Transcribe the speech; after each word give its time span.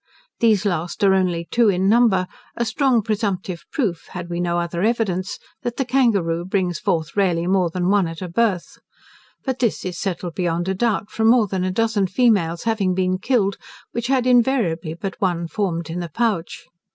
These 0.39 0.65
last 0.65 1.03
are 1.03 1.13
only 1.13 1.47
two 1.51 1.69
in 1.69 1.87
number, 1.87 2.25
a 2.57 2.65
strong 2.65 3.03
presumptive 3.03 3.65
proof, 3.71 4.07
had 4.13 4.31
we 4.31 4.39
no 4.39 4.57
other 4.57 4.81
evidence, 4.81 5.37
that 5.61 5.77
the 5.77 5.85
kangaroo 5.85 6.43
brings 6.43 6.79
forth 6.79 7.15
rarely 7.15 7.45
more 7.45 7.69
than 7.69 7.87
one 7.91 8.07
at 8.07 8.19
a 8.19 8.27
birth. 8.27 8.79
But 9.45 9.59
this 9.59 9.85
is 9.85 9.99
settled 9.99 10.33
beyond 10.33 10.67
a 10.67 10.73
doubt, 10.73 11.11
from 11.11 11.27
more 11.27 11.45
than 11.45 11.63
a 11.63 11.69
dozen 11.69 12.07
females 12.07 12.63
having 12.63 12.95
been 12.95 13.19
killed, 13.19 13.57
which 13.91 14.07
had 14.07 14.25
invariably 14.25 14.95
but 14.95 15.21
one 15.21 15.47
formed 15.47 15.87
in 15.87 15.99
the 15.99 16.09
pouch. 16.09 16.65